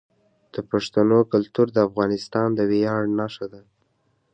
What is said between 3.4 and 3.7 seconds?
ده.